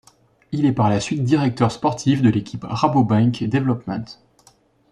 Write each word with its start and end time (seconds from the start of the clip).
Il 0.51 0.65
est 0.65 0.71
par 0.73 0.89
la 0.89 0.99
suite 0.99 1.23
directeur 1.23 1.71
sportif 1.71 2.23
de 2.23 2.29
l'équipe 2.31 2.65
Rabobank 2.67 3.43
Development. 3.43 4.17